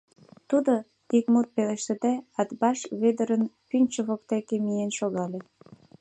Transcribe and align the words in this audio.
Тудо, 0.49 0.73
ик 1.17 1.25
мут 1.33 1.47
пелештыде, 1.55 2.13
Атбаш 2.39 2.79
Вӧдырын 3.01 3.43
пӱнчӧ 3.69 4.01
воктеке 4.07 4.55
миен 4.65 4.91
шогале. 4.99 5.39